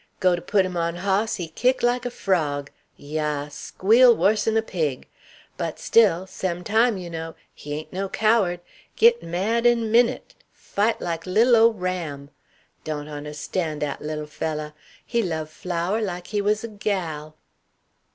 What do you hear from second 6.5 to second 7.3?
time, you